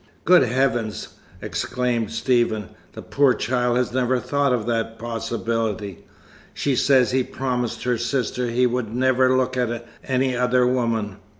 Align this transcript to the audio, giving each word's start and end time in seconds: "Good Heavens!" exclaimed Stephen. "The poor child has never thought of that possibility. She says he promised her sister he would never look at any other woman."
"Good 0.25 0.41
Heavens!" 0.41 1.09
exclaimed 1.43 2.09
Stephen. 2.09 2.69
"The 2.93 3.03
poor 3.03 3.35
child 3.35 3.77
has 3.77 3.93
never 3.93 4.19
thought 4.19 4.51
of 4.51 4.65
that 4.65 4.97
possibility. 4.97 6.07
She 6.55 6.75
says 6.75 7.11
he 7.11 7.21
promised 7.21 7.83
her 7.83 7.99
sister 7.99 8.47
he 8.49 8.65
would 8.65 8.95
never 8.95 9.37
look 9.37 9.55
at 9.57 9.85
any 10.03 10.35
other 10.35 10.65
woman." 10.65 11.17